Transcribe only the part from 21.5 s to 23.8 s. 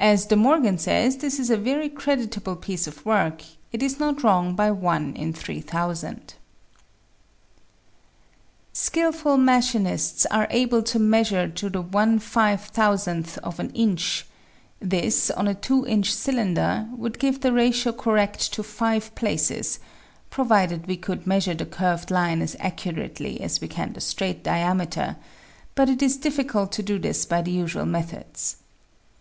the curved line as accurately as we